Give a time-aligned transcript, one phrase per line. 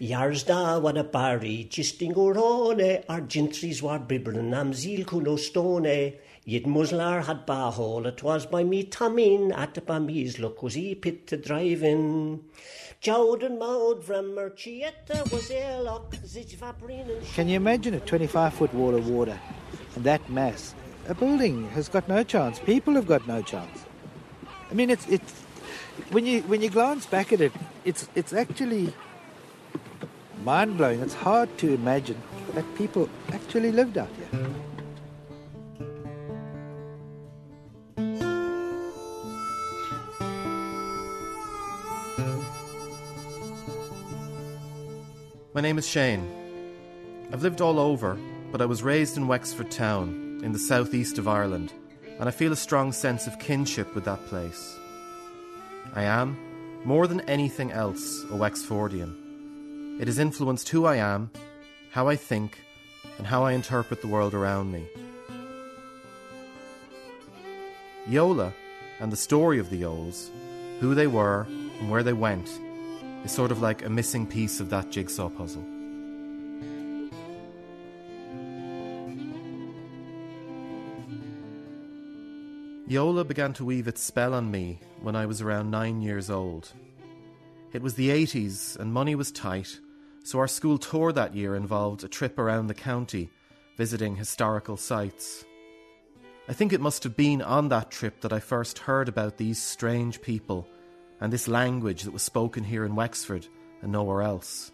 [0.00, 6.14] Yars da wan a bari, gisting orone, ar gentries war bibren am zil kuno stone.
[6.44, 10.94] Yid muslar had bahol, it was by me tamin, at ba me's look was he
[10.96, 12.42] pit to drive in.
[13.00, 18.74] Jowden maud from Merchietta was airlock, zich vaprin and Can you imagine a 25 foot
[18.74, 19.38] wall of water
[19.94, 20.74] and that mass?
[21.08, 22.58] A building has got no chance.
[22.58, 23.84] People have got no chance.
[24.70, 25.32] I mean, it's it's
[26.10, 27.52] when you when you glance back at it,
[27.84, 28.92] it's it's actually
[30.44, 31.00] mind blowing.
[31.00, 32.20] It's hard to imagine
[32.54, 34.40] that people actually lived out here.
[45.54, 46.28] My name is Shane.
[47.32, 48.18] I've lived all over,
[48.50, 51.72] but I was raised in Wexford town, in the southeast of Ireland,
[52.18, 54.76] and I feel a strong sense of kinship with that place.
[55.94, 56.36] I am,
[56.84, 59.23] more than anything else, a Wexfordian.
[60.00, 61.30] It has influenced who I am,
[61.90, 62.58] how I think,
[63.16, 64.86] and how I interpret the world around me.
[68.08, 68.52] Yola
[68.98, 70.30] and the story of the Yoles,
[70.80, 71.46] who they were
[71.80, 72.50] and where they went,
[73.24, 75.64] is sort of like a missing piece of that jigsaw puzzle.
[82.88, 86.72] Yola began to weave its spell on me when I was around nine years old.
[87.72, 89.80] It was the 80s and money was tight,
[90.24, 93.30] so our school tour that year involved a trip around the county,
[93.76, 95.44] visiting historical sites.
[96.48, 99.62] I think it must have been on that trip that I first heard about these
[99.62, 100.66] strange people
[101.20, 103.46] and this language that was spoken here in Wexford
[103.82, 104.72] and nowhere else.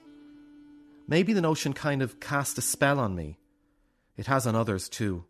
[1.09, 3.39] Maybe the notion kind of cast a spell on me.
[4.17, 5.25] It has on others too.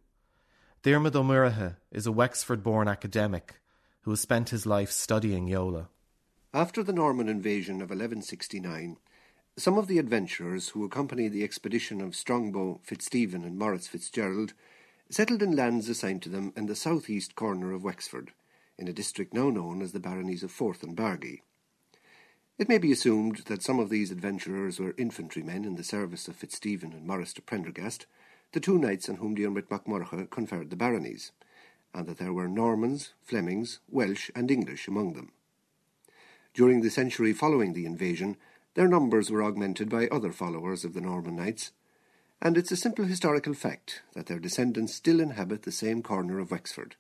[0.83, 3.61] Diarmid O'Muircheartaigh is a Wexford born academic
[4.03, 5.89] who has spent his life studying Yola.
[6.53, 8.97] After the Norman invasion of 1169,
[9.57, 14.55] some of the adventurers who accompanied the expedition of Strongbow, Fitzstephen, and Maurice Fitzgerald
[15.11, 18.33] settled in lands assigned to them in the southeast corner of Wexford,
[18.79, 21.41] in a district now known as the baronies of Forth and Bargy.
[22.59, 26.37] It may be assumed that some of these adventurers were infantrymen in the service of
[26.37, 28.07] Fitzstephen and Maurice de Prendergast,
[28.53, 31.33] the two knights on whom Diarmid MacMurrough conferred the baronies,
[31.95, 35.33] and that there were Normans, Flemings, Welsh, and English among them.
[36.53, 38.37] During the century following the invasion,
[38.75, 41.73] their numbers were augmented by other followers of the Norman knights,
[42.43, 46.51] and it's a simple historical fact that their descendants still inhabit the same corner of
[46.51, 46.97] Wexford,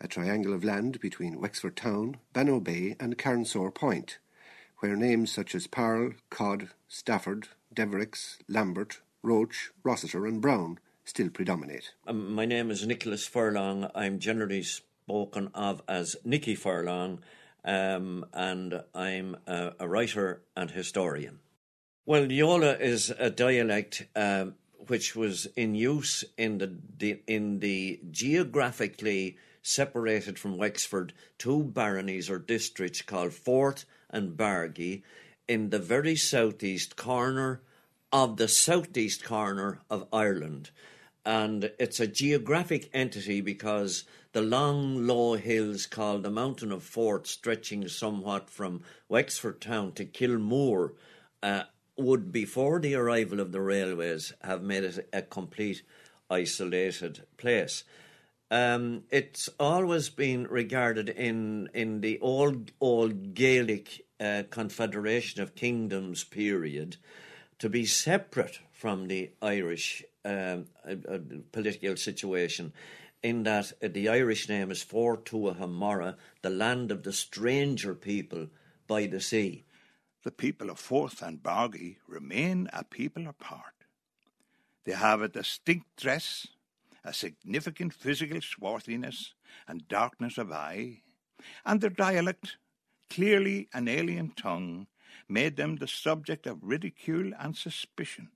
[0.00, 4.18] a triangle of land between Wexford Town, Bannow Bay, and Carnsore Point,
[4.80, 11.92] where names such as Parle, Codd, Stafford, Devereux, Lambert, Roche, Rossiter, and Brown still predominate.
[12.06, 13.90] Um, my name is Nicholas Furlong.
[13.94, 17.20] I'm generally spoken of as Nicky Furlong,
[17.64, 21.38] um, and I'm a, a, writer and historian.
[22.04, 24.54] Well, Yola is a dialect um,
[24.88, 32.28] which was in use in the, the in the geographically separated from Wexford two baronies
[32.28, 35.02] or districts called Forth and Bargy
[35.46, 37.62] in the very southeast corner
[38.12, 40.70] of the southeast corner of Ireland.
[41.24, 47.26] And it's a geographic entity because the long, low hills called the Mountain of Forth,
[47.26, 50.94] stretching somewhat from Wexford town to Kilmore,
[51.42, 51.64] uh,
[51.96, 55.82] would, before the arrival of the railways, have made it a complete
[56.30, 57.84] isolated place.
[58.50, 66.22] Um, it's always been regarded in in the old old Gaelic uh, Confederation of Kingdoms
[66.24, 66.96] period
[67.58, 71.18] to be separate from the Irish um, uh, uh,
[71.50, 72.72] political situation,
[73.22, 78.48] in that uh, the Irish name is Fort Tuatha the land of the stranger people
[78.86, 79.64] by the sea.
[80.24, 83.74] The people of Forth and Bargy remain a people apart.
[84.84, 86.48] They have a distinct dress,
[87.04, 89.34] a significant physical swarthiness
[89.68, 91.02] and darkness of eye,
[91.64, 92.56] and their dialect,
[93.10, 94.86] clearly an alien tongue,
[95.28, 98.30] made them the subject of ridicule and suspicion.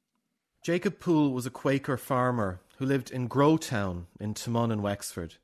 [0.63, 5.37] Jacob Poole was a Quaker farmer who lived in Growtown in Taghmon in Wexford.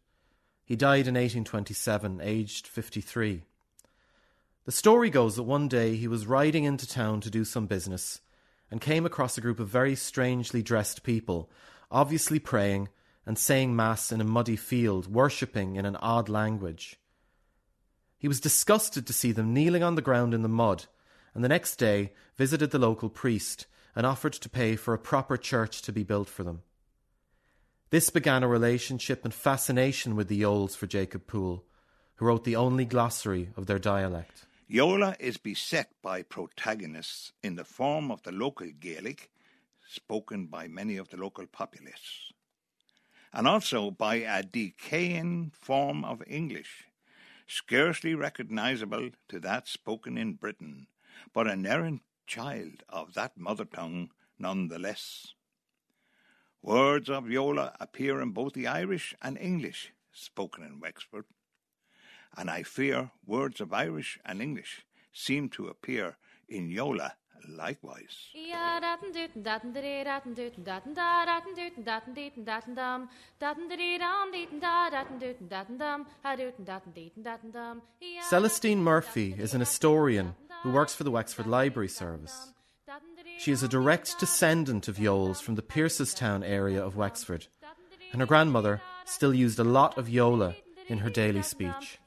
[0.65, 3.43] He died in 1827, aged 53.
[4.65, 8.21] The story goes that one day he was riding into town to do some business
[8.71, 11.51] and came across a group of very strangely dressed people,
[11.91, 12.89] obviously praying
[13.27, 16.99] and saying Mass in a muddy field, worshipping in an odd language.
[18.19, 20.85] He was disgusted to see them kneeling on the ground in the mud,
[21.35, 25.37] and the next day visited the local priest and offered to pay for a proper
[25.37, 26.63] church to be built for them.
[27.93, 31.63] This began a relationship and fascination with the Yoles for Jacob Poole,
[32.15, 34.47] who wrote the only glossary of their dialect.
[34.67, 39.31] Yola is beset by protagonists in the form of the local Gaelic,
[39.87, 42.33] spoken by many of the local populace,
[43.31, 46.85] and also by a decaying form of English,
[47.47, 50.87] scarcely recognizable to that spoken in Britain,
[51.35, 55.35] but an errant child of that mother tongue none the less.
[56.63, 61.25] Words of Yola appear in both the Irish and English spoken in Wexford
[62.37, 66.17] and I fear words of Irish and English seem to appear
[66.49, 67.15] in Yola
[67.49, 68.31] likewise.
[78.31, 82.53] Celestine Murphy is an historian who works for the Wexford Library Service.
[83.39, 87.47] She is a direct descendant of Yoles from the Piercestown area of Wexford,
[88.13, 90.55] and her grandmother still used a lot of Yola
[90.89, 91.99] in her daily speech.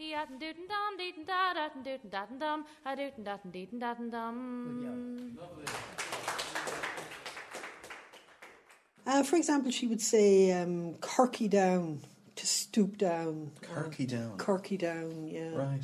[9.08, 12.02] Uh, for example, she would say um, "corky down"
[12.36, 13.52] to stoop down.
[13.62, 14.38] Corky down.
[14.38, 15.50] Corky down, yeah.
[15.54, 15.82] Right.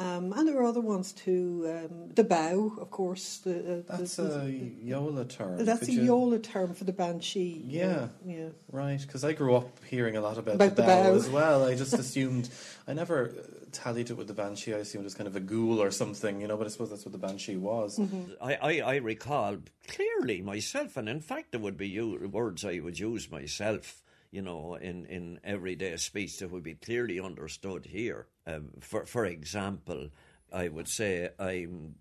[0.00, 1.66] Um, and there were other ones too.
[1.68, 3.36] Um, the bow, of course.
[3.38, 5.62] The, uh, that's the, a Yola term.
[5.62, 6.02] That's Could a you...
[6.04, 7.62] Yola term for the banshee.
[7.66, 8.48] Yeah, yeah.
[8.72, 11.28] Right, because I grew up hearing a lot about, about the, bow the, bow as
[11.28, 11.66] well.
[11.66, 12.48] I just assumed
[12.88, 13.34] I never
[13.72, 14.72] tallied it with the banshee.
[14.72, 16.56] I assumed it was kind of a ghoul or something, you know.
[16.56, 17.98] But I suppose that's what the banshee was.
[17.98, 18.42] Mm-hmm.
[18.42, 22.98] I, I, I recall clearly myself, and in fact, there would be words I would
[22.98, 28.26] use myself you know, in, in everyday speech that would be clearly understood here.
[28.56, 30.08] Um, for for example,
[30.52, 31.94] I would say I'm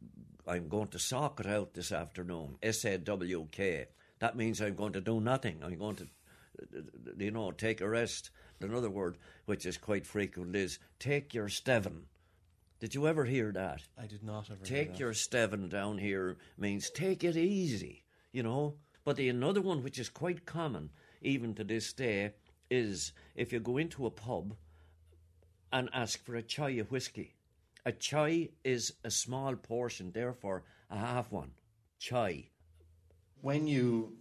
[0.47, 2.57] I'm going to sock it out this afternoon.
[2.63, 3.87] S A W K.
[4.19, 5.61] That means I'm going to do nothing.
[5.63, 6.07] I'm going to,
[7.17, 8.31] you know, take a rest.
[8.61, 12.07] Another word which is quite frequent is take your steven.
[12.79, 13.81] Did you ever hear that?
[13.97, 14.63] I did not ever.
[14.63, 18.75] Take your steven down here means take it easy, you know.
[19.05, 20.89] But the another one which is quite common
[21.21, 22.31] even to this day,
[22.69, 24.55] is if you go into a pub
[25.71, 27.36] and ask for a chai of whiskey.
[27.86, 31.51] A chai is a small portion, therefore a half one.
[32.00, 32.50] Chai.
[33.42, 34.13] When you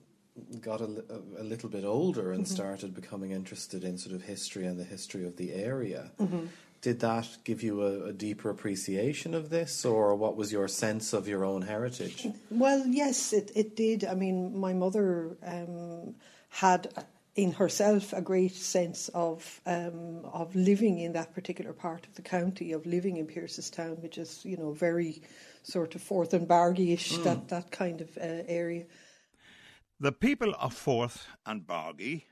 [0.61, 1.05] got a,
[1.39, 2.55] a little bit older and mm-hmm.
[2.55, 6.47] started becoming interested in sort of history and the history of the area, mm-hmm.
[6.81, 11.13] did that give you a, a, deeper appreciation of this, or what was your sense
[11.13, 12.27] of your own heritage?
[12.51, 14.05] Well, yes, it, it did.
[14.05, 15.37] I mean, my mother.
[15.45, 16.15] Um,
[16.49, 16.89] had
[17.39, 22.23] in herself a great sense of um, of living in that particular part of the
[22.23, 25.23] county, of living in Piercestown, which is you know very
[25.63, 27.23] sort of Forth and Bargy-ish, mm.
[27.23, 28.87] that that kind of uh, area.
[30.01, 32.25] The people of Forth and Bargy,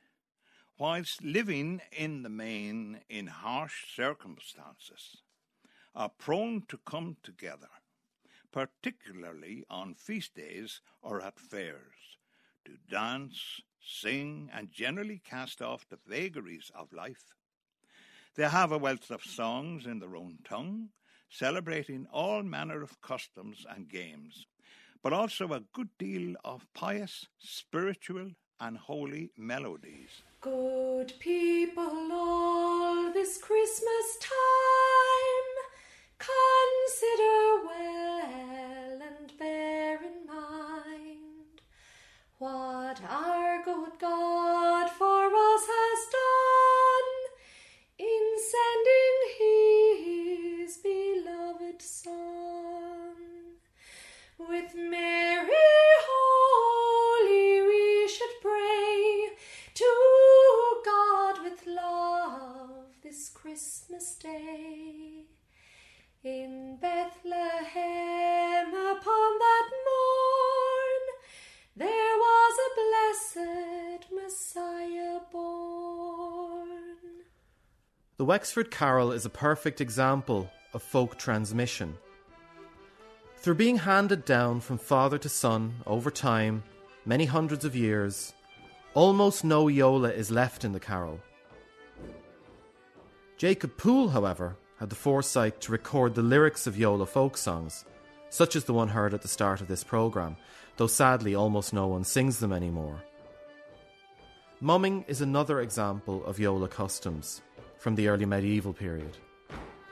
[0.77, 5.23] whilst living in the main in harsh circumstances,
[5.95, 7.71] are prone to come together,
[8.51, 12.19] particularly on feast days or at fairs,
[12.67, 17.35] to dance, sing, and generally cast off the vagaries of life.
[18.35, 20.89] They have a wealth of songs in their own tongue,
[21.31, 24.47] celebrating all manner of customs and games,
[25.03, 28.31] but also a good deal of pious, spiritual,
[28.61, 30.23] and holy melodies.
[30.41, 35.55] Good people all this Christmas time,
[36.19, 38.06] consider well
[42.39, 47.11] what our good God for us has done
[47.99, 49.17] in sending
[50.61, 53.15] his beloved Son.
[54.39, 55.49] With Mary
[56.11, 59.31] holy we should pray
[59.75, 59.91] to
[60.85, 65.25] God with love this Christmas day.
[66.23, 68.06] In Bethlehem
[73.37, 76.79] blessed Messiah born.
[78.17, 81.99] The Wexford Carol is a perfect example of folk transmission.
[83.37, 86.63] Through being handed down from father to son over time,
[87.05, 88.33] many hundreds of years,
[88.95, 91.21] almost no Yola is left in the carol.
[93.37, 97.85] Jacob Poole, however, had the foresight to record the lyrics of Yola folk songs,
[98.31, 100.37] such as the one heard at the start of this programme,
[100.79, 103.03] though sadly almost no one sings them anymore.
[104.63, 107.43] Mumming is another example of Yola customs
[107.79, 109.15] from the early medieval period.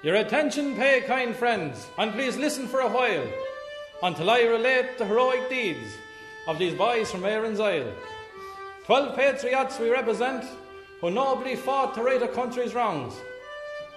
[0.02, 3.26] Your attention pay, kind friends, and please listen for a while
[4.02, 5.92] until I relate the heroic deeds
[6.48, 7.92] of these boys from Erin's Isle.
[8.86, 10.46] Twelve patriots we represent
[11.02, 13.12] who nobly fought to right a country's wrongs.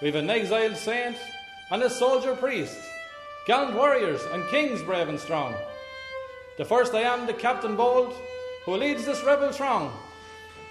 [0.01, 1.15] We've an exiled saint
[1.71, 2.77] and a soldier priest,
[3.45, 5.55] gallant warriors and kings brave and strong.
[6.57, 8.13] The first I am the captain bold
[8.65, 9.93] who leads this rebel throng.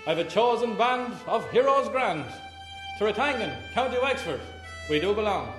[0.08, 2.24] I've a chosen band of heroes grand.
[2.98, 4.40] To Rathangan, County Wexford,
[4.88, 5.52] we do belong.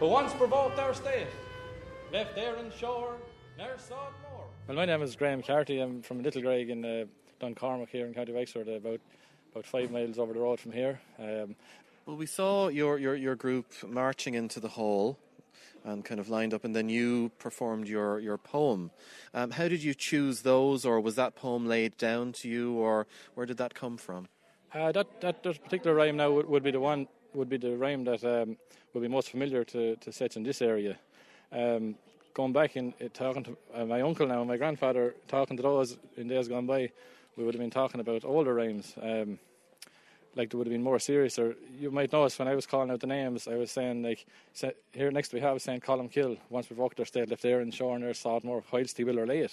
[0.00, 1.28] Who once provoked our state,
[2.12, 3.14] left there in shore,
[3.56, 4.46] ne'er saw it more.
[4.66, 5.78] Well, my name is Graham Carty.
[5.78, 7.04] I'm from Little Greg in uh,
[7.40, 8.98] Duncormick here in County Wexford, about
[9.52, 10.98] about five miles over the road from here.
[11.16, 11.54] Um,
[12.04, 15.16] well, we saw your, your, your group marching into the hall
[15.84, 18.90] and kind of lined up, and then you performed your, your poem.
[19.34, 23.06] Um, how did you choose those, or was that poem laid down to you, or
[23.34, 24.28] where did that come from?
[24.72, 27.76] Uh, that, that, that particular rhyme now would, would, be the one would be the
[27.76, 28.56] rhyme that um,
[28.92, 30.96] would be most familiar to, to sets in this area.
[31.52, 31.94] Um,
[32.32, 36.26] going back and talking to uh, my uncle now, my grandfather, talking to those in
[36.28, 36.90] days gone by,
[37.36, 38.94] we would have been talking about older rhymes.
[39.00, 39.38] Um,
[40.36, 41.38] like they would have been more serious.
[41.38, 44.26] Or you might notice when I was calling out the names, I was saying like
[44.92, 45.82] here next we have St.
[45.82, 46.38] Columkill.
[46.50, 49.52] Once we've walked their state, left there in Shorner, Sodmore, whilst he will or it.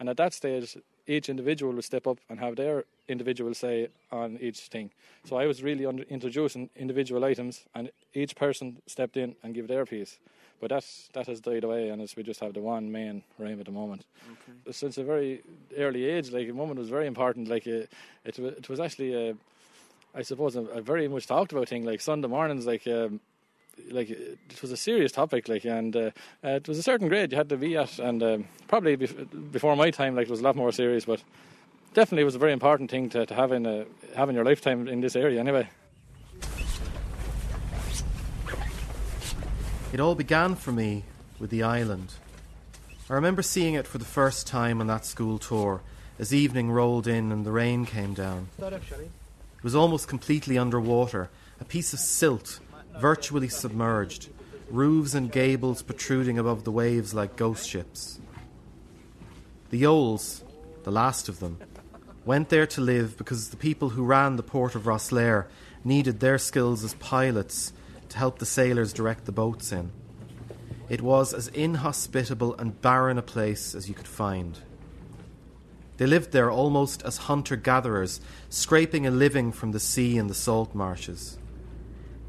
[0.00, 4.38] And at that stage, each individual would step up and have their individual say on
[4.40, 4.90] each thing.
[5.24, 9.66] So I was really under, introducing individual items, and each person stepped in and gave
[9.66, 10.18] their piece.
[10.60, 13.66] But that that has died away, and we just have the one main rhyme at
[13.66, 14.04] the moment.
[14.32, 14.72] Okay.
[14.72, 15.42] Since a very
[15.76, 17.48] early age, like a moment was very important.
[17.48, 17.86] Like uh,
[18.24, 19.36] it, it was actually a,
[20.18, 21.84] I suppose a, a, very much talked about thing.
[21.84, 22.86] Like Sunday mornings, like.
[22.86, 23.20] Um,
[23.92, 26.10] like it was a serious topic, like, and uh,
[26.42, 29.52] uh, it was a certain grade you had to be at, and um, probably bef-
[29.52, 31.22] before my time, like, it was a lot more serious, but
[31.94, 34.44] definitely it was a very important thing to, to have in a, have in your
[34.44, 35.68] lifetime in this area, anyway.
[39.92, 41.04] It all began for me
[41.38, 42.14] with the island.
[43.08, 45.82] I remember seeing it for the first time on that school tour
[46.18, 48.48] as evening rolled in and the rain came down.
[49.58, 52.60] It was almost completely underwater, a piece of silt,
[53.00, 54.28] virtually submerged,
[54.70, 58.20] roofs and gables protruding above the waves like ghost ships.
[59.70, 60.44] The Yoles,
[60.84, 61.58] the last of them,
[62.24, 65.46] went there to live because the people who ran the port of Rosslare
[65.84, 67.72] needed their skills as pilots
[68.10, 69.90] to help the sailors direct the boats in.
[70.88, 74.58] It was as inhospitable and barren a place as you could find.
[75.98, 80.34] They lived there almost as hunter gatherers, scraping a living from the sea and the
[80.34, 81.38] salt marshes.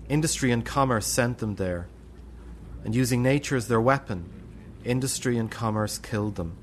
[0.10, 1.88] Industry and commerce sent them there,
[2.84, 4.28] and using nature as their weapon,
[4.84, 6.58] industry and commerce killed them.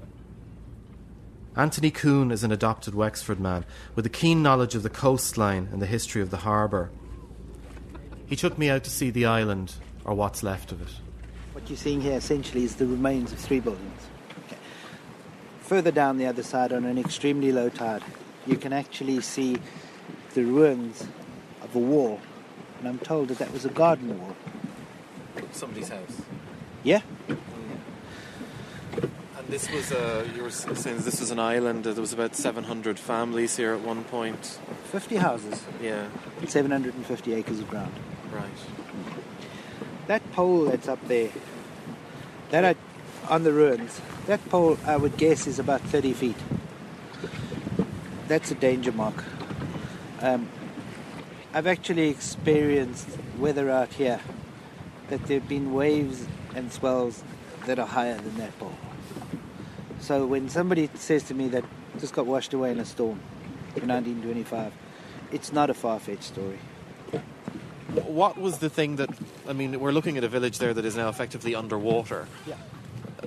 [1.55, 5.81] Anthony Coon is an adopted Wexford man with a keen knowledge of the coastline and
[5.81, 6.91] the history of the harbour.
[8.27, 10.93] He took me out to see the island, or what's left of it.
[11.53, 14.03] What you're seeing here essentially is the remains of three buildings.
[15.67, 18.05] Further down the other side, on an extremely low tide,
[18.47, 19.59] you can actually see
[20.35, 21.09] the ruins
[21.61, 22.21] of a wall.
[22.79, 24.37] And I'm told that that was a garden wall.
[25.51, 26.23] Somebody's house?
[26.85, 27.01] Yeah.
[27.29, 27.39] And
[29.49, 33.57] this was, uh, you were saying this was an island, there was about 700 families
[33.57, 34.61] here at one point.
[34.93, 35.65] 50 houses.
[35.83, 36.07] Yeah.
[36.47, 37.93] 750 acres of ground.
[38.33, 38.45] Right.
[40.07, 41.31] That pole that's up there,
[42.51, 42.77] that I,
[43.29, 46.37] on the ruins, that pole I would guess is about 30 feet.
[48.29, 49.25] That's a danger mark.
[50.21, 50.49] Um,
[51.55, 54.21] I've actually experienced weather out here
[55.09, 57.23] that there have been waves and swells
[57.67, 58.77] that are higher than that pole.
[60.01, 61.65] So when somebody says to me that
[61.99, 63.21] just got washed away in a storm
[63.75, 64.73] in 1925,
[65.33, 66.59] it's not a far fetched story.
[68.05, 69.11] What was the thing that,
[69.49, 72.27] I mean, we're looking at a village there that is now effectively underwater.
[72.47, 72.57] Yeah.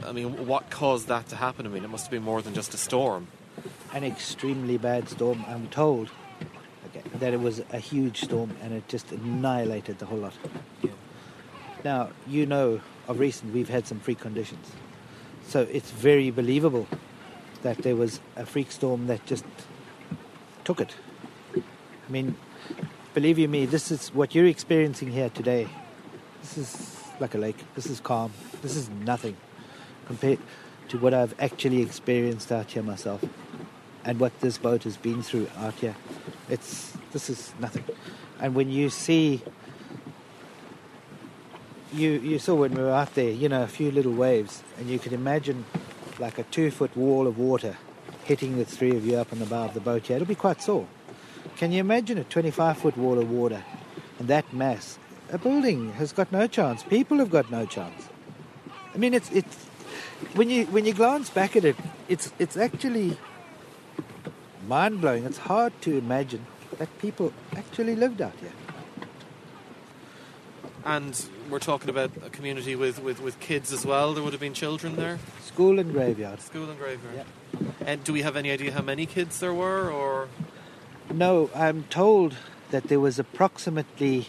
[0.06, 1.66] I mean, what caused that to happen?
[1.66, 3.28] I mean, it must have been more than just a storm.
[3.94, 6.10] An extremely bad storm, I'm told.
[6.88, 10.34] Okay, that it was a huge storm and it just annihilated the whole lot.
[10.82, 10.92] Yeah.
[11.84, 14.72] Now, you know, of recent we've had some freak conditions.
[15.48, 16.88] So it's very believable
[17.62, 19.46] that there was a freak storm that just
[20.64, 20.96] took it.
[21.56, 22.36] I mean,
[23.14, 25.68] believe you me, this is what you're experiencing here today.
[26.42, 27.58] This is like a lake.
[27.76, 28.32] This is calm.
[28.62, 29.36] This is nothing
[30.10, 30.40] compared
[30.88, 33.24] to what I've actually experienced out here myself
[34.04, 35.96] and what this boat has been through out here.
[36.50, 37.84] It's this is nothing.
[38.42, 39.44] And when you see
[41.94, 44.90] you, you saw when we were out there, you know, a few little waves, and
[44.90, 45.66] you could imagine
[46.18, 47.78] like a two foot wall of water
[48.24, 50.16] hitting the three of you up on the bow of the boat here.
[50.16, 50.88] It'll be quite sore.
[51.56, 53.64] Can you imagine a 25 foot wall of water
[54.18, 54.98] and that mass?
[55.32, 56.82] A building has got no chance.
[56.82, 58.10] People have got no chance.
[58.96, 59.69] I mean, it's, it's
[60.34, 61.76] when you when you glance back at it,
[62.08, 63.18] it's it's actually
[64.68, 65.26] mind blowing.
[65.26, 66.46] It's hard to imagine
[66.78, 68.54] that people actually lived out here.
[70.86, 71.14] And
[71.50, 74.14] we're talking about a community with, with, with kids as well.
[74.14, 75.20] There would have been children there.
[75.42, 76.40] School and graveyard.
[76.42, 77.16] School and graveyard.
[77.16, 77.68] Yeah.
[77.86, 80.30] And do we have any idea how many kids there were, or
[81.12, 82.38] No, I'm told
[82.72, 84.28] that there was approximately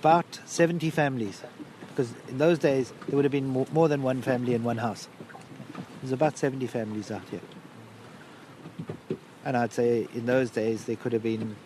[0.00, 1.42] about 70 families.
[1.98, 4.76] Because in those days, there would have been more, more than one family in one
[4.76, 5.08] house.
[6.00, 7.40] There's about 70 families out here.
[9.44, 11.56] And I'd say in those days, there could have been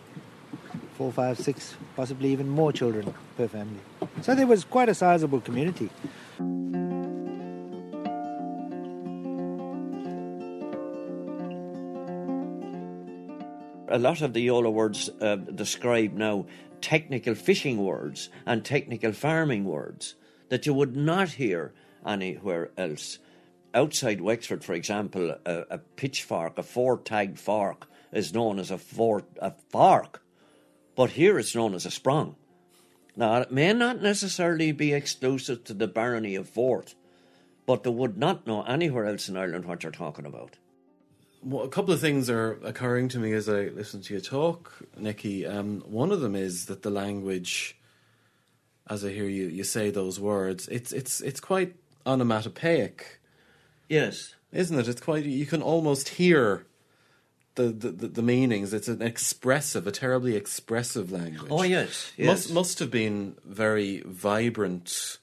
[0.95, 3.81] four, five, six, possibly even more children per family.
[4.23, 5.91] So there was quite a sizable community.
[13.89, 16.47] a lot of the Yola words uh, describe now
[16.81, 20.15] technical fishing words and technical farming words
[20.52, 21.73] that you would not hear
[22.06, 23.18] anywhere else.
[23.73, 29.23] Outside Wexford, for example, a, a pitchfork, a four-tagged fork, is known as a, four,
[29.38, 30.23] a fork,
[30.94, 32.37] but here it's known as a sprung.
[33.16, 36.97] Now, it may not necessarily be exclusive to the barony of Forth,
[37.64, 40.59] but they would not know anywhere else in Ireland what you're talking about.
[41.42, 44.73] well, a couple of things are occurring to me as I listen to you talk,
[44.99, 45.47] Nicky.
[45.47, 47.76] Um, one of them is that the language,
[48.89, 51.75] as I hear you, you say those words, it's it's it's quite
[52.07, 53.21] onomatopoeic,
[53.89, 54.35] Yes.
[54.53, 54.89] isn't it?
[54.89, 56.67] It's quite you can almost hear
[57.55, 58.73] the the, the, meanings.
[58.73, 61.51] It's an expressive, a terribly expressive language.
[61.51, 62.27] Oh, yes, yes.
[62.27, 65.19] Must must have been very vibrant.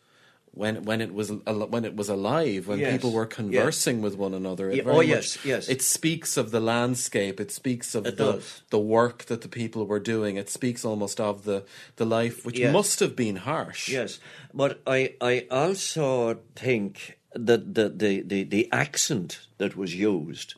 [0.51, 3.36] When when it was when it was alive, when Yes, people were yes.
[3.36, 5.70] conversing with one another, it Yeah, very oh, much- yes, yes.
[5.70, 7.40] It speaks of the landscape.
[7.40, 8.62] It speaks of It the does.
[8.70, 10.38] the work that the people were doing.
[10.38, 11.64] It speaks almost of the
[11.98, 12.74] the life, which Yes.
[12.74, 13.90] must have been harsh.
[13.90, 14.20] Yes,
[14.53, 20.55] but I, I also think that the, the, the, the accent that was used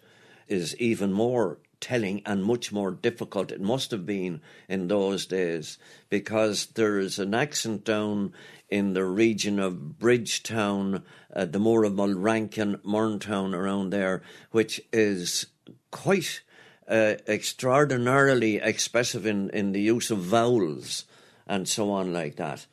[0.48, 3.52] is even more telling and much more difficult.
[3.52, 5.78] It must have been in those days
[6.10, 8.34] because there is an accent down
[8.72, 11.04] in the region of Bridgetown,
[11.36, 15.46] uh, the Moor of Mulrankin, Murntown around there, which is
[15.92, 16.42] quite
[16.88, 21.06] uh, extraordinarily expressive in, in the use of vowels
[21.46, 22.66] and so on like that,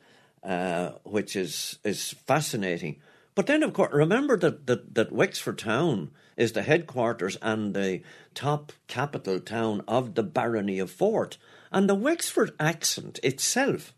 [0.43, 2.95] uh, which is is fascinating.
[3.35, 8.01] But then, of course, remember that, that, that Wexford town is the headquarters and the
[8.33, 11.37] top capital town of the barony of Fort.
[11.71, 13.93] And the Wexford accent itself,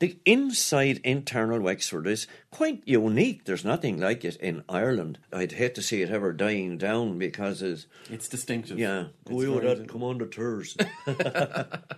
[0.00, 3.44] the inside internal Wexford is quite unique.
[3.44, 5.18] There's nothing like it in Ireland.
[5.32, 8.78] I'd hate to see it ever dying down because it's, It's distinctive.
[8.78, 10.76] yeah, It's we would very have come on the tours.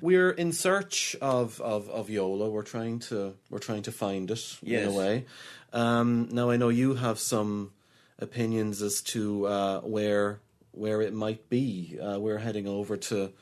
[0.00, 2.48] We're in search of, of, of Yola.
[2.50, 5.26] We're trying to we're trying to find it in a way.
[5.72, 7.72] Um, now I know you have some
[8.18, 10.40] opinions as to uh, where
[10.72, 11.98] where it might be.
[12.02, 13.32] Uh, we're heading over to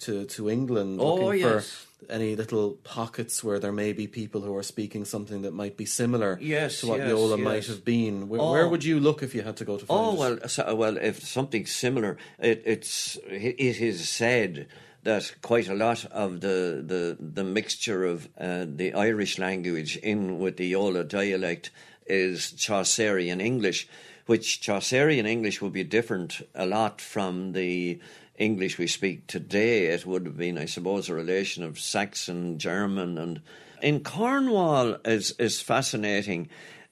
[0.00, 1.70] to to England Oh, looking yes.
[1.70, 5.76] for any little pockets where there may be people who are speaking something that might
[5.76, 7.44] be similar Yes, to what yes, Yola yes.
[7.44, 8.28] might have been.
[8.28, 8.52] Where, Oh.
[8.52, 10.96] where would you look if you had to go to find Oh well, so, well,
[10.96, 14.66] if something similar, it, it's it is said
[15.02, 20.38] that quite a lot of the the, the mixture of uh, the Irish language in
[20.38, 21.70] with the Yola dialect
[22.06, 23.86] is Chaucerian English,
[24.26, 27.98] which Chaucerian English would be different a lot from the
[28.36, 29.86] English we speak today.
[29.86, 33.40] It would have been, I suppose, a relation of Saxon, German, and
[33.82, 36.48] in Cornwall is is fascinating.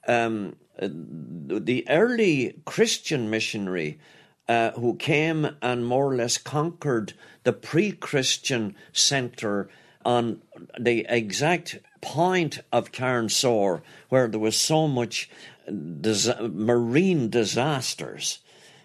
[0.07, 3.99] Um, the early Christian missionary
[4.47, 9.69] uh, who came and more or less conquered the pre-Christian centre
[10.03, 10.41] on
[10.79, 15.29] the exact point of Carnsore, where there was so much
[16.01, 18.39] dis- marine disasters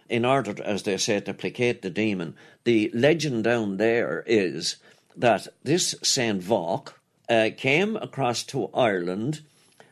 [0.09, 2.35] in order, as they say, to placate the demon.
[2.65, 4.77] The legend down there is
[5.17, 6.95] that this Saint Vauc
[7.29, 9.43] uh, came across to Ireland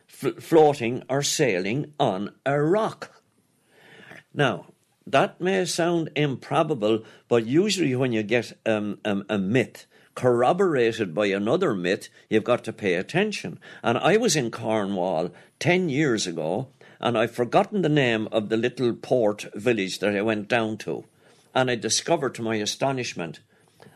[0.07, 3.21] floating or sailing on a rock.
[4.33, 4.67] Now,
[5.05, 11.27] that may sound improbable, but usually when you get um, um, a myth corroborated by
[11.27, 13.59] another myth, you've got to pay attention.
[13.83, 18.57] And I was in Cornwall 10 years ago, and I've forgotten the name of the
[18.57, 21.05] little port village that I went down to.
[21.53, 23.39] And I discovered to my astonishment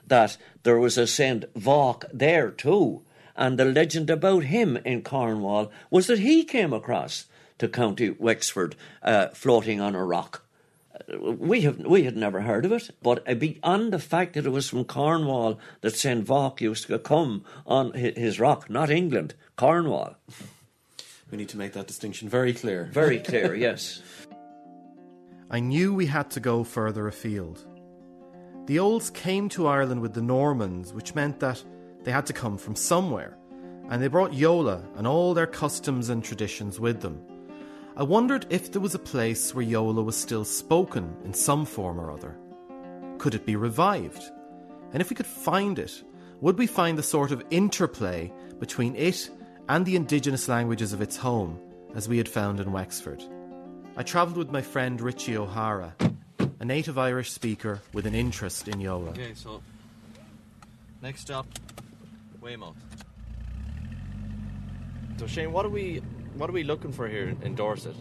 [0.07, 1.45] that there was a St.
[1.55, 3.01] Vauc there too.
[3.35, 7.25] And the legend about him in Cornwall was that he came across
[7.59, 10.43] to County Wexford uh, floating on a rock.
[11.17, 14.51] We have we had never heard of it, but uh, beyond the fact that it
[14.51, 20.15] was from Cornwall that Saint Vauc used to come on his rock, not England, Cornwall.
[21.31, 22.89] We need to make that distinction very clear.
[22.91, 24.01] Very clear, yes.
[25.49, 27.65] I knew we had to go further afield.
[28.65, 31.63] The Yoles came to Ireland with the Normans, which meant that
[32.03, 33.37] they had to come from somewhere,
[33.89, 37.21] and they brought Yola and all their customs and traditions with them.
[37.95, 41.99] I wondered if there was a place where Yola was still spoken in some form
[41.99, 42.37] or other.
[43.17, 44.23] Could it be revived?
[44.93, 46.03] And if we could find it,
[46.41, 49.29] would we find the sort of interplay between it
[49.69, 51.59] and the indigenous languages of its home,
[51.95, 53.23] as we had found in Wexford?
[53.97, 55.95] I travelled with my friend Richie O'Hara,
[56.59, 59.09] a native Irish speaker with an interest in Yola.
[59.11, 59.61] Okay, so
[61.01, 61.45] next stop,
[62.39, 62.75] Weymouth.
[65.17, 66.01] So Shane, what are we
[66.35, 67.95] what are we looking for here in Dorset?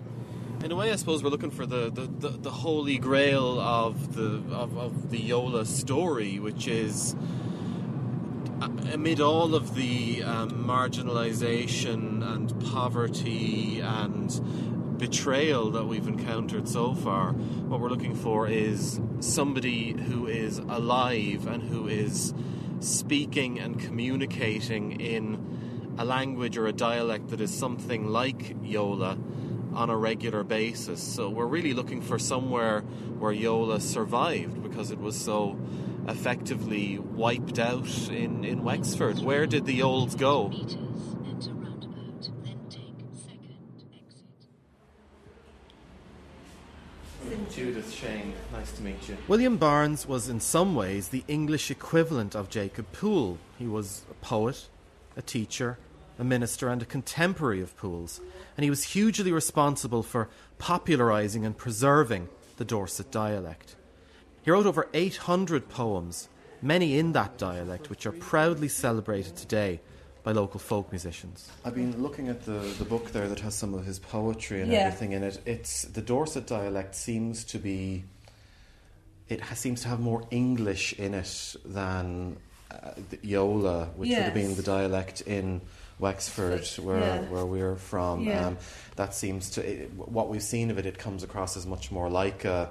[0.65, 4.15] In a way, I suppose we're looking for the, the, the, the holy grail of
[4.15, 7.17] the of, of the Yola story, which is
[8.61, 17.33] amid all of the um, marginalization and poverty and betrayal that we've encountered so far,
[17.33, 22.35] what we're looking for is somebody who is alive and who is
[22.81, 29.19] speaking and communicating in a language or a dialect that is something like Yola
[29.75, 31.03] on a regular basis.
[31.03, 32.81] So we're really looking for somewhere
[33.19, 35.59] where Yola survived because it was so
[36.11, 39.19] effectively wiped out in, in Wexford.
[39.21, 40.53] Where did the Yoles go?
[47.51, 49.17] Judith Shane, nice to meet you.
[49.27, 53.39] William Barnes was in some ways the English equivalent of Jacob Poole.
[53.59, 54.69] He was a poet,
[55.17, 55.77] a teacher,
[56.19, 58.21] a minister, and a contemporary of Poole's,
[58.57, 63.75] and he was hugely responsible for popularising and preserving the Dorset dialect.
[64.43, 66.29] He wrote over 800 poems,
[66.63, 69.81] many in that dialect, which are proudly celebrated today
[70.23, 71.51] by local folk musicians.
[71.65, 74.71] I've been looking at the, the book there that has some of his poetry and
[74.71, 74.81] Yeah.
[74.81, 75.41] everything in it.
[75.47, 78.05] It's the Dorset dialect seems to be
[79.29, 82.37] it has, seems to have more English in it than
[82.71, 85.61] uh, the Yola, which would have been the dialect in
[86.01, 87.21] Wexford, where Yeah.
[87.29, 88.23] where we're from.
[88.25, 88.47] Yeah.
[88.49, 88.59] Um,
[88.97, 90.87] that seems to it, what we've seen of it.
[90.87, 92.71] It comes across as much more like a,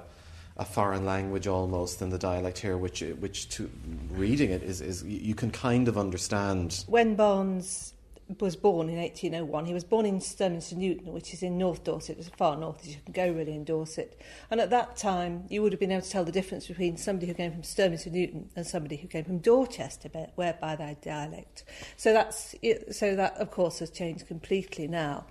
[0.60, 3.70] a foreign language almost than the dialect here, which which to
[4.10, 6.84] reading it is is you can kind of understand.
[6.86, 7.94] When Barnes
[8.38, 12.18] was born in 1801, he was born in Sturminster Newton, which is in North Dorset,
[12.18, 14.20] as far north as you can go really in Dorset.
[14.50, 17.26] And at that time, you would have been able to tell the difference between somebody
[17.26, 21.64] who came from Sturminster Newton and somebody who came from Dorchester, whereby their dialect.
[21.96, 22.54] So that's
[22.92, 25.24] so that of course has changed completely now.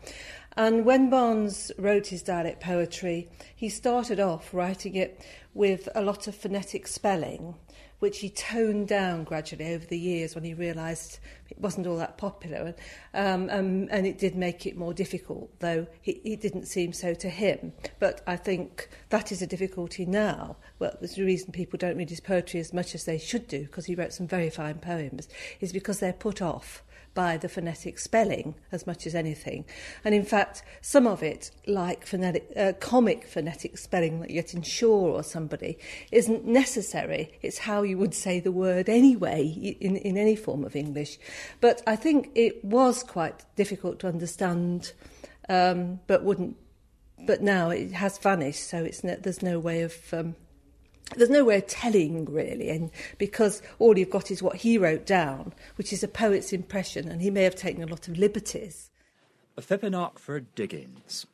[0.57, 6.27] And when Barnes wrote his dialect poetry, he started off writing it with a lot
[6.27, 7.55] of phonetic spelling,
[7.99, 12.17] which he toned down gradually over the years when he realised it wasn't all that
[12.17, 12.73] popular.
[13.13, 17.13] Um, um, and it did make it more difficult, though it, it didn't seem so
[17.15, 17.73] to him.
[17.99, 20.57] But I think that is a difficulty now.
[20.79, 23.63] Well, there's a reason people don't read his poetry as much as they should do,
[23.63, 25.27] because he wrote some very fine poems,
[25.59, 26.83] is because they're put off
[27.13, 29.65] by the phonetic spelling as much as anything.
[30.03, 34.53] And in fact, some of it, like phonetic, uh, comic phonetic spelling that you get
[34.53, 35.77] in Shaw or somebody,
[36.11, 37.33] isn't necessary.
[37.41, 39.45] It's how you would say the word anyway
[39.81, 41.17] in, in any form of English.
[41.61, 44.93] But I think it was quite difficult to understand,
[45.47, 46.57] um, but wouldn't.
[47.25, 50.35] But now it has vanished, so it's no, there's no way of um,
[51.15, 55.05] there's no way of telling really and because all you've got is what he wrote
[55.05, 58.91] down which is a poet's impression and he may have taken a lot of liberties
[59.57, 61.25] A Fippin Ockford Diggins.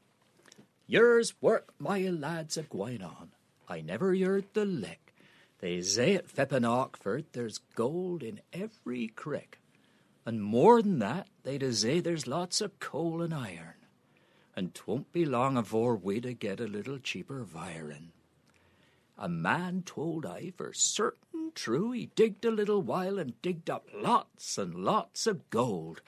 [0.88, 3.30] Yours work, my lads, a gwine on.
[3.68, 5.14] I never heard the lick.
[5.60, 9.60] They say at Fippin Ockford there's gold in every crick.
[10.26, 13.76] And more than that, they'd a say there's lots of coal and iron.
[14.56, 18.10] And twon't be long afore we'd a get a little cheaper virin.
[19.18, 23.88] A man told I for certain true he digged a little while and digged up
[23.94, 26.02] lots and lots of gold.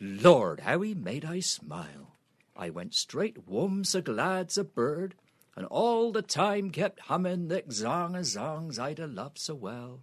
[0.00, 2.16] Lord, how he made I smile.
[2.56, 5.14] I went straight whums a glad's a bird,
[5.54, 10.00] and all the time kept humming the zong a zongs I'd a love so well.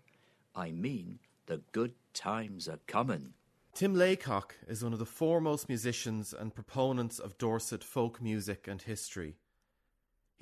[0.55, 3.33] I mean the good times are coming.
[3.73, 8.79] Tim Laycock is one of the foremost musicians and proponents of Dorset folk music and
[8.79, 9.37] history.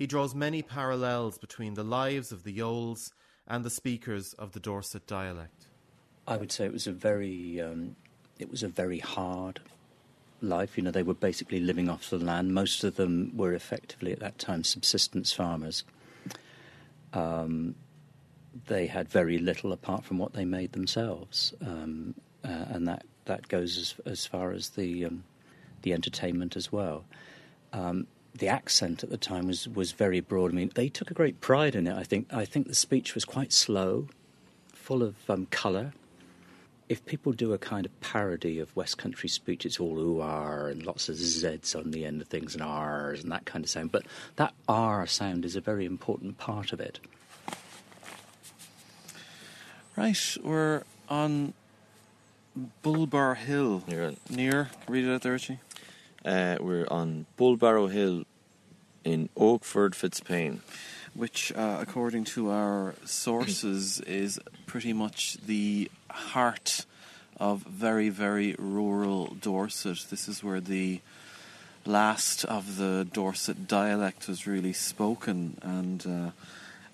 [0.02, 3.12] He draws many parallels between the lives of the Yoles
[3.46, 5.68] and the speakers of the Dorset dialect.
[6.26, 7.94] I would say it was a very um,
[8.36, 9.60] it was a very hard
[10.40, 10.76] life.
[10.76, 12.52] You know, they were basically living off the land.
[12.52, 15.84] Most of them were effectively at that time subsistence farmers.
[17.12, 17.76] Um,
[18.66, 23.46] they had very little apart from what they made themselves, um, uh, and that, that
[23.46, 25.22] goes as, as far as the um,
[25.82, 27.04] the entertainment as well.
[28.34, 30.52] The accent at the time was, was very broad.
[30.52, 31.94] I mean, they took a great pride in it.
[31.94, 34.08] I think I think the speech was quite slow,
[34.72, 35.92] full of um, colour.
[36.88, 40.68] If people do a kind of parody of West Country speech, it's all ooh r
[40.68, 43.70] and lots of z's on the end of things and r's and that kind of
[43.70, 43.92] sound.
[43.92, 47.00] But that r sound is a very important part of it.
[49.96, 51.52] Right, we're on
[52.82, 53.84] Bullbar Hill.
[53.86, 55.60] Near, near read it out there, Richie.
[56.24, 58.24] Uh, we're on Bulbarrow Hill
[59.04, 60.60] in Okeford, Fitzpaine.
[61.14, 66.86] Which, uh, according to our sources, is pretty much the heart
[67.38, 70.06] of very, very rural Dorset.
[70.08, 71.00] This is where the
[71.84, 76.32] last of the Dorset dialect was really spoken, and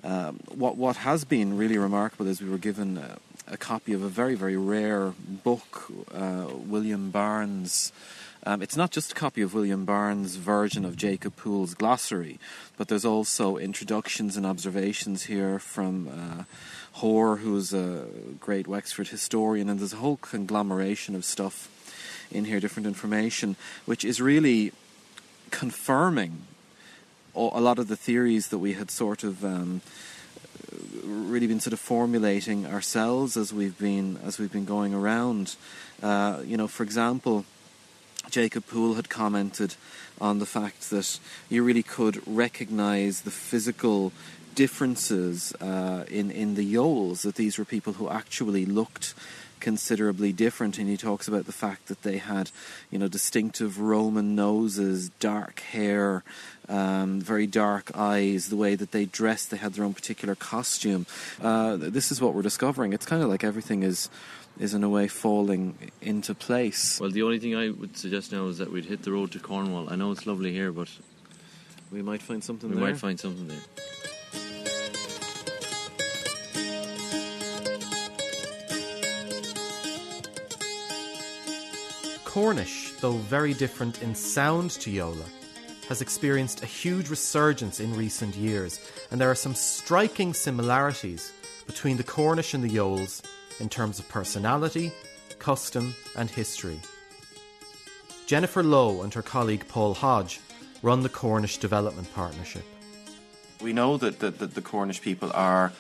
[0.03, 3.93] uh, um, what what has been really remarkable is we were given a, a copy
[3.93, 5.13] of a very, very rare
[5.45, 7.93] book, uh, William Barnes.
[8.45, 12.39] Um, it's not just a copy of William Barnes' version of Jacob Poole's glossary,
[12.77, 16.45] but there's also introductions and observations here from uh,
[16.93, 18.07] Hore, who's a
[18.41, 21.69] great Wexford historian, and there's a whole conglomeration of stuff
[22.31, 24.73] in here, different information, which is really
[25.51, 26.43] confirming
[27.35, 29.81] a lot of the theories that we had sort of um,
[31.05, 35.55] really been sort of formulating ourselves as we've been as we've been going around.
[36.03, 37.45] Uh, you know, for example,
[38.31, 39.75] Jacob Poole had commented
[40.21, 44.13] on the fact that you really could recognise the physical
[44.55, 47.23] differences uh, in in the Yoles.
[47.23, 49.15] That these were people who actually looked
[49.61, 50.79] considerably different.
[50.79, 52.51] And he talks about the fact that they had
[52.91, 56.23] you know distinctive roman noses dark hair
[56.69, 59.51] um, very dark eyes the way that they dressed.
[59.51, 61.07] They had their own particular costume.
[61.41, 62.93] Uh, this is what we're discovering.
[62.93, 64.11] It's kind of like everything is
[64.59, 68.47] is in a way falling into place Well, the only thing I would suggest now
[68.47, 69.93] is that we'd hit the road to Cornwall.
[69.93, 70.89] I know it's lovely here, but
[71.93, 72.77] we might find something there.
[72.77, 72.93] we there.
[72.93, 73.59] might find something there.
[82.25, 85.25] Cornish, though very different in sound to Yola,
[85.89, 88.79] has experienced a huge resurgence in recent years,
[89.11, 91.33] and there are some striking similarities
[91.67, 93.23] between the Cornish and the Yoles
[93.61, 94.93] in terms of personality,
[95.39, 96.81] custom, and history.
[98.27, 100.41] Jennifer Lowe and her colleague Paul Hodge
[100.83, 102.65] run the Cornish Development Partnership.
[103.61, 105.73] We know that, that, that the Cornish people are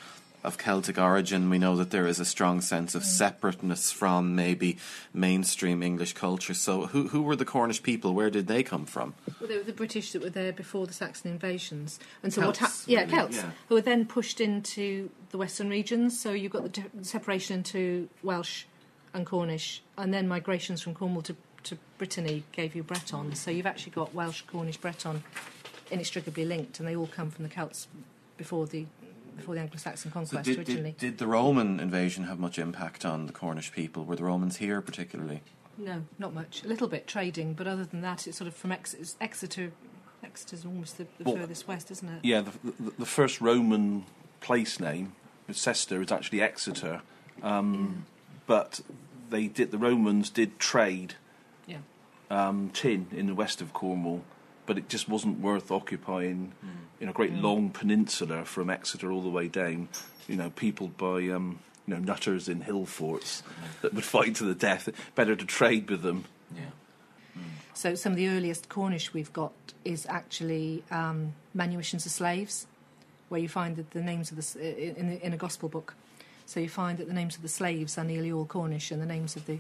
[0.45, 1.51] of Celtic origin.
[1.51, 4.79] We know that there is a strong sense of separateness from maybe
[5.13, 6.55] mainstream English culture.
[6.55, 8.15] So, who, who were the Cornish people?
[8.15, 9.15] Where did they come from?
[9.41, 12.57] Well, they were the British that were there before the Saxon invasions, and so what?
[12.57, 13.51] Celts, Ha- yeah, really, Celts, yeah.
[13.69, 16.19] who were then pushed into the western regions.
[16.19, 18.65] So you've got the, di- separation into Welsh
[19.15, 23.35] and Cornish, and then migrations from Cornwall to, to Brittany gave you Breton.
[23.35, 25.23] So you've actually got Welsh, Cornish, Breton
[25.91, 27.89] inextricably linked, and they all come from the Celts
[28.37, 28.87] before the
[29.37, 30.91] before the Anglo-Saxon So conquest did, originally.
[30.91, 34.05] did, did the Roman invasion have much impact on the Cornish people?
[34.05, 35.43] Were the Romans here particularly?
[35.77, 36.65] No, not much.
[36.65, 39.71] A little bit trading, but other than that, it's sort of from Ex- Exeter.
[40.25, 42.25] Exeter's almost the, the Well, furthest west, isn't it?
[42.25, 42.51] Yeah, the,
[42.83, 44.05] the, the first Roman
[44.41, 45.13] place name,
[45.51, 47.03] Cester, is actually Exeter,
[47.43, 48.05] um,
[48.47, 48.81] but
[49.31, 49.71] they did.
[49.71, 51.15] The Romans did trade
[51.67, 51.79] Yeah.
[52.31, 54.25] um, tin in the west of Cornwall,
[54.67, 56.53] but it just wasn't worth occupying
[57.01, 59.89] in a great long peninsula from Exeter all the way down.
[60.29, 63.43] You know, peopled by um, you know nutters in hill forts
[63.81, 64.89] that would fight to the death.
[65.15, 66.25] Better to trade with them.
[66.55, 66.63] Yeah.
[67.75, 69.53] So some of the earliest Cornish we've got
[69.85, 72.67] is actually um, manumissions of slaves,
[73.29, 75.95] where you find that the names of the in, the, in a gospel book.
[76.47, 79.07] So you find that the names of the slaves are nearly all Cornish, and the
[79.07, 79.59] names of the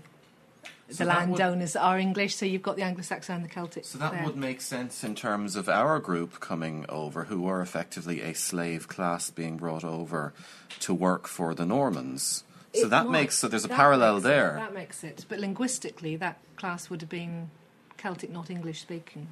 [0.90, 2.35] So the that would- landowners are English.
[2.37, 3.85] So you've got the Anglo-Saxon and the Celtic.
[3.85, 4.24] So that there.
[4.24, 8.88] would make sense in terms of our group coming over, who were effectively a slave
[8.88, 10.33] class being brought over
[10.81, 12.44] to work for the Normans.
[12.74, 13.12] So It that might.
[13.12, 14.52] makes so there's a parallel makes it- there.
[14.57, 15.26] that makes it.
[15.28, 17.50] But linguistically, that class would have been
[17.98, 19.28] Celtic, not English speaking,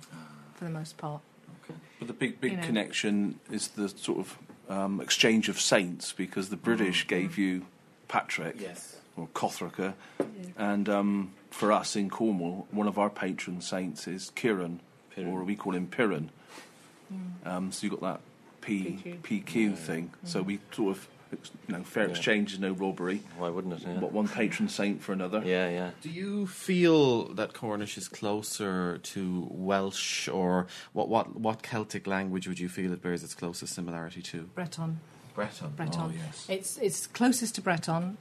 [0.56, 1.22] for the most part.
[1.98, 2.64] But the big, big You know.
[2.64, 7.66] connection is the sort of um, exchange of saints because the British gave you
[8.08, 8.96] Patrick Yes.
[9.16, 9.94] or Cothraca,
[10.58, 14.80] and um, for us in Cornwall, one of our patron saints is Kieran,
[15.16, 16.30] or we call him Piran.
[17.44, 18.20] Um, so you got that
[18.60, 19.44] P, PQ.
[19.44, 20.10] PQ thing.
[20.24, 22.10] So we sort of It's, you know, fair Yeah.
[22.10, 23.22] exchange is no robbery.
[23.36, 23.82] Why wouldn't it?
[23.82, 23.98] Yeah.
[23.98, 25.42] What one patron saint for another.
[25.44, 25.90] Yeah, yeah.
[26.00, 32.46] Do you feel that Cornish is closer to Welsh, or what, what, what Celtic language
[32.46, 34.42] would you feel it bears its closest similarity to?
[34.54, 35.00] Breton.
[35.34, 35.70] Breton.
[35.76, 36.00] Breton.
[36.00, 36.46] Oh, yes.
[36.48, 38.18] It's it's closest to Breton,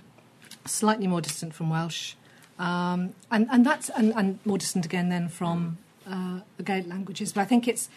[0.66, 2.16] slightly more distant from Welsh,
[2.60, 5.78] um, and and that's and, and more distant again then from
[6.10, 7.32] uh, the Gaelic languages.
[7.34, 7.88] But I think it's,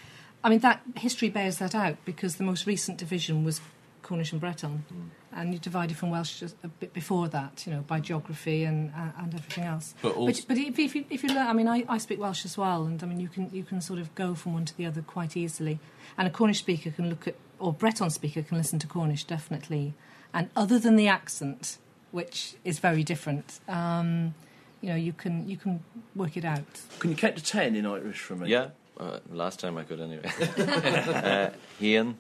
[0.44, 3.60] I mean, that history bears that out because the most recent division was
[4.08, 4.84] Cornish and Breton,
[5.32, 8.90] and you divided from Welsh just a bit before that, you know, by geography and
[8.96, 9.94] uh, and everything else.
[10.00, 12.46] But also- but, if, if you if you learn, I mean, I, I speak Welsh
[12.46, 14.74] as well, and I mean, you can you can sort of go from one to
[14.76, 15.78] the other quite easily.
[16.16, 19.92] And a Cornish speaker can look at, or Breton speaker can listen to Cornish definitely.
[20.32, 21.78] And other than the accent,
[22.10, 24.34] which is very different, um,
[24.80, 25.80] you know, you can you can
[26.16, 26.64] work it out.
[26.98, 28.48] Can you count to ten in Irish for me?
[28.48, 28.68] Yeah,
[28.98, 30.24] uh, last time I could anyway.
[30.58, 32.14] uh, Hían,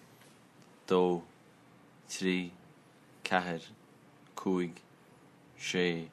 [0.86, 1.22] dó,
[2.08, 2.50] trí,
[3.24, 3.62] ceathir,
[4.36, 4.72] cúig,
[5.58, 6.08] sé,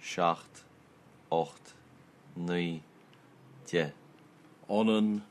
[0.00, 0.64] seacht,
[1.30, 1.74] ocht,
[2.36, 2.80] naoi,
[3.70, 3.92] de.
[4.68, 5.22] Onan,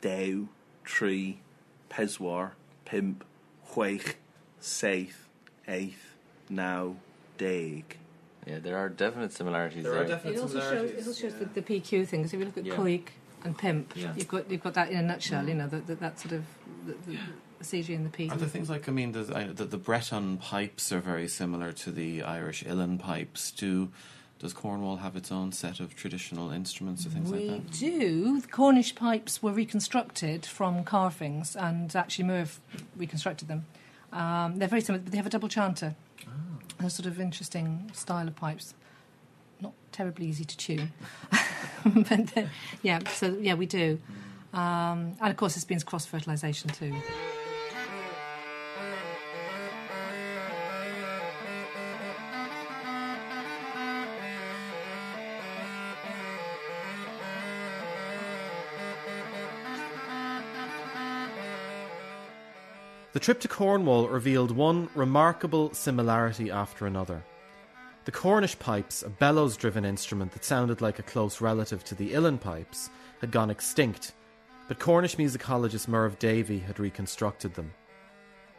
[0.00, 0.48] dew,
[0.84, 1.38] tree,
[1.88, 2.52] peswar,
[2.84, 3.24] pimp,
[3.72, 4.14] chweich,
[4.58, 5.28] saith,
[5.68, 6.16] eighth,
[6.48, 6.96] now,
[7.38, 7.96] deg.
[8.46, 10.02] Yeah, there are definite similarities There there.
[10.02, 12.20] are definite It also shows, it also shows the, the PQ thing.
[12.22, 12.74] Because if you look at Yeah.
[12.74, 13.02] Coig
[13.44, 14.12] and Pimp, Yeah.
[14.16, 15.44] you've got you've got that in a nutshell.
[15.44, 15.48] Mm.
[15.48, 16.44] You know, that that, that sort of
[16.86, 17.18] the, the, the
[17.62, 18.28] CG and the P.
[18.30, 21.72] Are there things like, I mean, the, I- the, the Breton pipes are very similar
[21.72, 23.50] to the Irish uilleann pipes.
[23.50, 23.90] Do,
[24.38, 27.80] does Cornwall have its own set of traditional instruments or things we like that?
[27.80, 28.40] We do.
[28.40, 32.60] The Cornish pipes were reconstructed from carvings, and actually Merv
[32.96, 33.66] reconstructed them.
[34.12, 35.94] Um, they're very similar, but they have a double chanter.
[36.26, 36.86] Oh.
[36.86, 38.72] A sort of interesting style of pipes.
[39.60, 40.92] Not terribly easy to tune,
[41.84, 42.50] but they're-
[42.82, 43.00] yeah.
[43.10, 43.98] So yeah, we do,
[44.54, 46.94] um, and of course, it's been cross fertilisation too.
[63.12, 67.24] The trip to Cornwall revealed one remarkable similarity after another.
[68.04, 72.12] The Cornish pipes, a bellows driven instrument that sounded like a close relative to the
[72.12, 72.88] uilleann pipes,
[73.20, 74.12] had gone extinct,
[74.68, 77.72] but Cornish musicologist Merv Davey had reconstructed them.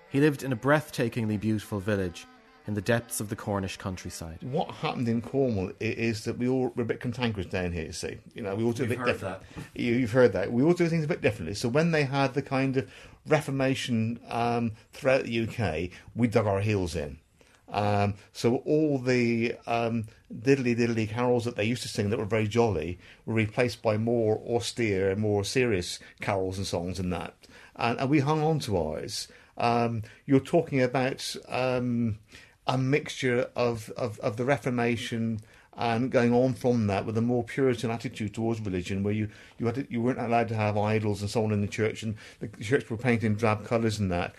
[0.09, 2.27] He lived in a breathtakingly beautiful village
[2.71, 4.37] in the depths of the Cornish countryside.
[4.43, 7.83] What happened in Cornwall is that we all we're a bit cantankerous down here.
[7.83, 9.43] You see, you know, we all do We've a bit heard different.
[9.75, 10.53] You, you've heard that.
[10.53, 11.53] We all do things a bit differently.
[11.53, 12.89] So when they had the kind of
[13.27, 17.19] Reformation um, throughout the UK, we dug our heels in.
[17.67, 22.25] Um, so all the um, diddly diddly carols that they used to sing that were
[22.25, 27.33] very jolly were replaced by more austere and more serious carols and songs and that.
[27.75, 29.27] And, and we hung on to ours.
[29.57, 32.17] Um, you're talking about um,
[32.67, 35.41] a mixture of, of, of the Reformation
[35.77, 39.65] and going on from that with a more Puritan attitude towards religion, where you you
[39.65, 42.15] had to, you weren't allowed to have idols and so on in the church, and
[42.39, 44.35] the church were painted in drab colours and that.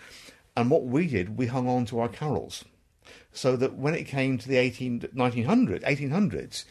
[0.55, 2.63] And what we did, we hung on to our carols,
[3.31, 6.65] so that when it came to the 18, 1900, 1800s,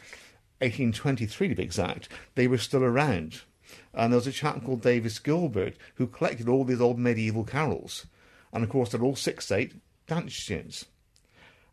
[0.59, 3.41] 1823 to be exact, they were still around.
[3.93, 8.05] And there was a chap called Davies Gilbert who collected all these old medieval carols.
[8.53, 9.73] And of course, they're all six eight
[10.07, 10.85] dance tunes.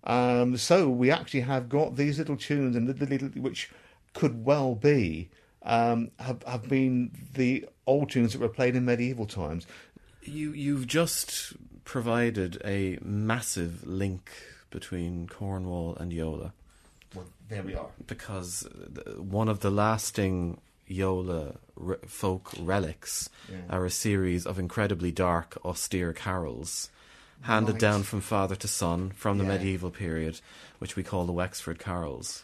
[0.05, 3.71] Um, so we actually have got these little tunes, and the little which
[4.15, 5.29] could well be
[5.63, 9.67] um, have have been the old tunes that were played in medieval times.
[10.23, 11.53] You you've just
[11.85, 14.31] provided a massive link
[14.71, 16.53] between Cornwall and Yola.
[17.15, 17.89] Well, there we are.
[18.07, 23.59] Because uh, one of the lasting Yola re- folk relics Yeah.
[23.69, 26.91] are a series of incredibly dark, austere carols
[27.43, 27.81] handed Right.
[27.81, 29.51] down from father to son from the Yeah.
[29.51, 30.41] medieval period,
[30.79, 32.43] which we call the Wexford carols.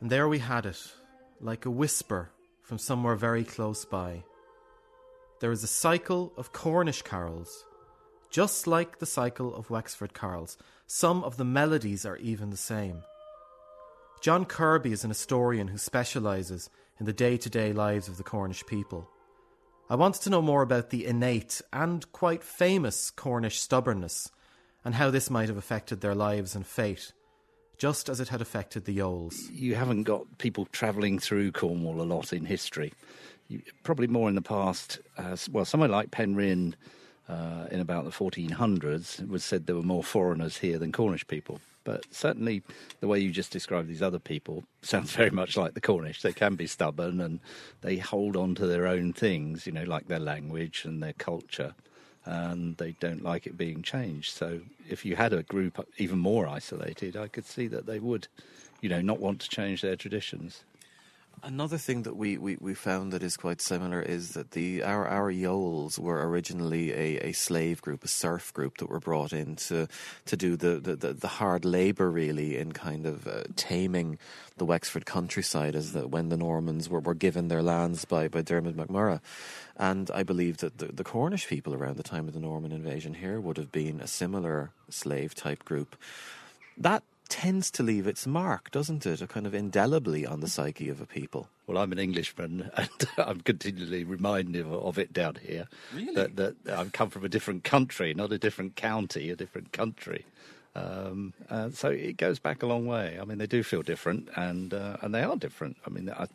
[0.00, 0.92] And there we had it,
[1.40, 2.30] like a whisper
[2.62, 4.22] from somewhere very close by.
[5.40, 7.64] There is a cycle of Cornish carols,
[8.30, 10.58] just like the cycle of Wexford carols.
[10.86, 13.02] Some of the melodies are even the same.
[14.24, 18.22] John Kirby is an historian who specialises in the day to day lives of the
[18.22, 19.06] Cornish people.
[19.90, 24.30] I wanted to know more about the innate and quite famous Cornish stubbornness
[24.82, 27.12] and how this might have affected their lives and fate,
[27.76, 29.36] just as it had affected the Yoles.
[29.52, 32.94] you haven't got people travelling through Cornwall a lot in history.
[33.48, 35.00] You, probably more in the past.
[35.18, 36.76] Uh, well, somewhere like Penryn
[37.28, 41.26] uh, in about the 1400s, it was said there were more foreigners here than Cornish
[41.26, 41.60] people.
[41.84, 42.62] But certainly,
[43.00, 46.22] the way you just described these other people sounds very much like the Cornish.
[46.22, 47.40] They can be stubborn and
[47.82, 51.74] they hold on to their own things, you know, like their language and their culture,
[52.24, 54.32] and they don't like it being changed.
[54.32, 58.28] So, if you had a group even more isolated, I could see that they would,
[58.80, 60.64] you know, not want to change their traditions.
[61.44, 65.06] Another thing that we, we, we found that is quite similar is that the our
[65.06, 69.56] our Yoles were originally a, a slave group, a serf group that were brought in
[69.56, 69.86] to
[70.24, 74.18] to do the, the, the hard labour really in kind of uh, taming
[74.56, 78.40] the Wexford countryside as the, when the Normans were, were given their lands by, by
[78.40, 79.20] Dermot MacMurrough.
[79.76, 83.12] And I believe that the, the Cornish people around the time of the Norman invasion
[83.12, 85.94] here would have been a similar slave type group.
[86.78, 89.22] That tends to leave its mark, doesn't it?
[89.22, 91.48] A kind of indelibly on the psyche of a people.
[91.66, 95.66] Well, I'm an Englishman, and I'm continually reminded of it down here.
[95.94, 96.14] Really?
[96.14, 100.26] That, that I've come from a different country, not a different county, a different country.
[100.76, 103.18] Um, uh, so it goes back a long way.
[103.20, 105.76] I mean, they do feel different, and uh, and they are different.
[105.86, 106.26] I mean, I,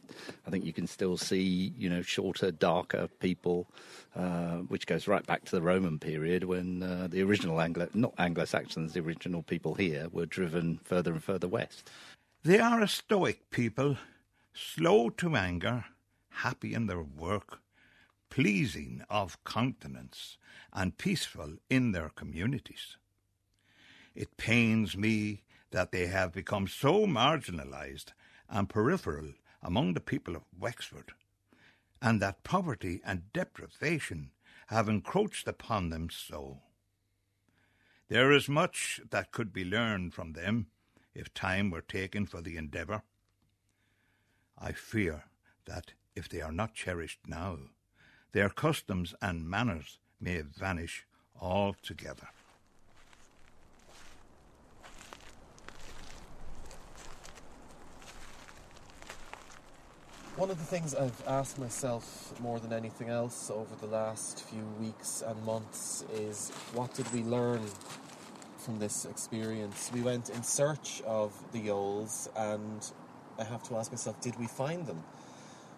[0.47, 3.67] I, think you can still see, you know, shorter, darker people,
[4.15, 8.13] uh, which goes right back to the Roman period when uh, the original Anglo, not
[8.17, 11.89] Anglo-Saxons, the original people here were driven further and further west.
[12.43, 13.97] They are a stoic people,
[14.53, 15.83] slow to anger,
[16.29, 17.59] happy in their work,
[18.29, 20.37] pleasing of countenance,
[20.71, 22.95] and peaceful in their communities.
[24.15, 28.13] It pains me that they have become so marginalised
[28.49, 31.11] and peripheral among the people of Wexford,
[32.01, 34.31] and that poverty and deprivation
[34.67, 36.61] have encroached upon them so.
[38.07, 40.67] There is much that could be learned from them
[41.13, 43.03] if time were taken for the endeavour.
[44.57, 45.25] I fear
[45.65, 47.57] that if they are not cherished now,
[48.31, 51.05] their customs and manners may vanish
[51.39, 52.29] altogether.
[60.39, 64.63] One of the things I've asked myself more than anything else over the last few
[64.79, 67.59] weeks and months is what did we learn
[68.57, 69.91] from this experience?
[69.93, 72.89] We went in search of the Yoles, and
[73.37, 75.03] I have to ask myself, did we find them?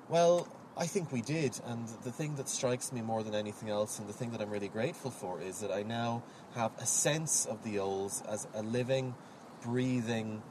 [0.10, 0.48] Well,
[0.78, 4.08] I think we did, and the thing that strikes me more than anything else, and
[4.08, 6.22] the thing that I'm really grateful for, is that I now
[6.54, 9.16] have a sense of the Yoles as a living,
[9.64, 10.44] breathing,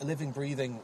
[0.00, 0.80] a living, breathing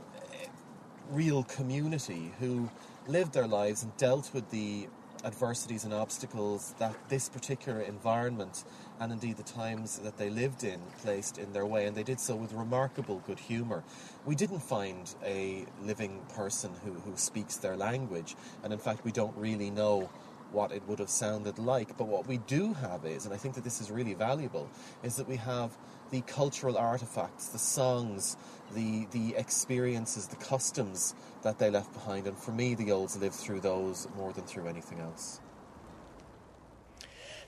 [1.11, 2.71] real community who
[3.07, 4.87] lived their lives and dealt with the
[5.25, 8.65] adversities and obstacles that this particular environment
[9.01, 12.21] and indeed the times that they lived in placed in their way, and they did
[12.21, 13.83] so with remarkable good humour.
[14.27, 19.13] We didn't find a living person who, who speaks their language, and in fact, we
[19.13, 20.09] don't really know
[20.53, 21.96] what it would have sounded like.
[21.96, 24.68] But what we do have is, and I think that this is really valuable,
[25.03, 25.76] is that we have
[26.11, 28.36] the cultural artifacts, the songs,
[28.74, 32.26] the the experiences, the customs that they left behind.
[32.26, 35.40] And for me, the Yoles live through those more than through anything else.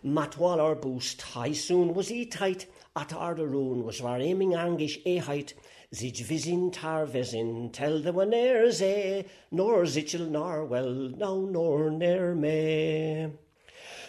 [0.05, 2.66] Matwal high soon was e tight,
[2.97, 5.55] at ardaroon was war aiming angish e height,
[5.93, 11.91] Zij visin tar visin, tell the one airs eh, nor zichel nor well, now nor
[11.91, 13.32] ne'er me.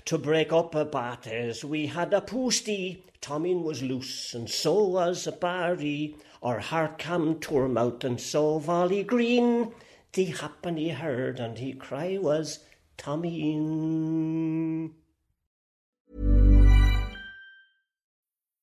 [0.06, 5.28] To break up a batters, we had a poosty, Tommin was loose, and so was
[5.28, 6.16] a Barry.
[6.42, 9.74] Our heart cam Tourmouth, and so Valley Green.
[10.14, 12.66] The happen he heard, and he cry was
[12.98, 13.56] Tommy